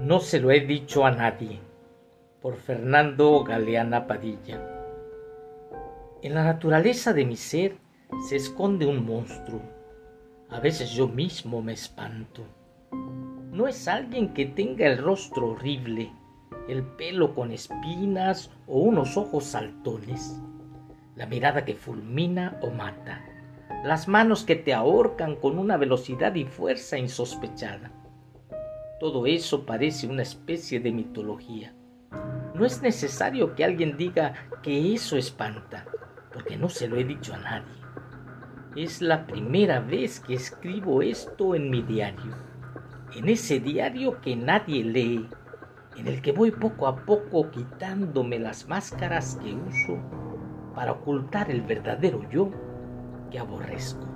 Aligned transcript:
No 0.00 0.20
se 0.20 0.38
lo 0.38 0.52
he 0.52 0.60
dicho 0.60 1.04
a 1.04 1.10
nadie. 1.10 1.58
Por 2.40 2.54
Fernando 2.54 3.42
Galeana 3.42 4.06
Padilla. 4.06 4.62
En 6.22 6.34
la 6.34 6.44
naturaleza 6.44 7.12
de 7.12 7.24
mi 7.24 7.34
ser 7.34 7.78
se 8.28 8.36
esconde 8.36 8.86
un 8.86 9.04
monstruo. 9.04 9.60
A 10.50 10.60
veces 10.60 10.92
yo 10.92 11.08
mismo 11.08 11.62
me 11.62 11.72
espanto. 11.72 12.44
No 13.50 13.66
es 13.66 13.88
alguien 13.88 14.34
que 14.34 14.46
tenga 14.46 14.86
el 14.86 14.98
rostro 14.98 15.48
horrible, 15.48 16.12
el 16.68 16.84
pelo 16.84 17.34
con 17.34 17.50
espinas 17.50 18.52
o 18.68 18.78
unos 18.78 19.16
ojos 19.16 19.46
saltones, 19.46 20.40
la 21.16 21.26
mirada 21.26 21.64
que 21.64 21.74
fulmina 21.74 22.56
o 22.62 22.70
mata, 22.70 23.24
las 23.82 24.06
manos 24.06 24.44
que 24.44 24.54
te 24.54 24.72
ahorcan 24.72 25.34
con 25.34 25.58
una 25.58 25.76
velocidad 25.76 26.36
y 26.36 26.44
fuerza 26.44 26.98
insospechada. 26.98 27.90
Todo 29.00 29.26
eso 29.26 29.64
parece 29.64 30.08
una 30.08 30.22
especie 30.22 30.80
de 30.80 30.90
mitología. 30.90 31.72
No 32.54 32.64
es 32.64 32.82
necesario 32.82 33.54
que 33.54 33.64
alguien 33.64 33.96
diga 33.96 34.34
que 34.60 34.92
eso 34.92 35.16
espanta, 35.16 35.86
porque 36.32 36.56
no 36.56 36.68
se 36.68 36.88
lo 36.88 36.96
he 36.96 37.04
dicho 37.04 37.32
a 37.32 37.38
nadie. 37.38 37.78
Es 38.74 39.00
la 39.00 39.24
primera 39.26 39.78
vez 39.78 40.18
que 40.18 40.34
escribo 40.34 41.00
esto 41.00 41.54
en 41.54 41.70
mi 41.70 41.82
diario, 41.82 42.34
en 43.14 43.28
ese 43.28 43.60
diario 43.60 44.20
que 44.20 44.34
nadie 44.34 44.82
lee, 44.82 45.28
en 45.96 46.08
el 46.08 46.20
que 46.20 46.32
voy 46.32 46.50
poco 46.50 46.88
a 46.88 46.96
poco 46.96 47.50
quitándome 47.50 48.40
las 48.40 48.68
máscaras 48.68 49.38
que 49.42 49.54
uso 49.54 49.98
para 50.74 50.92
ocultar 50.92 51.52
el 51.52 51.62
verdadero 51.62 52.28
yo 52.30 52.50
que 53.30 53.38
aborrezco. 53.38 54.06